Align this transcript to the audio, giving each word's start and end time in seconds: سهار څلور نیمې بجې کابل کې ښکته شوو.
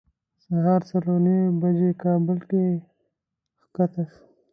سهار 0.43 0.81
څلور 0.89 1.17
نیمې 1.25 1.47
بجې 1.61 1.89
کابل 2.03 2.37
کې 2.49 2.63
ښکته 3.63 3.87
شوو. 4.09 4.21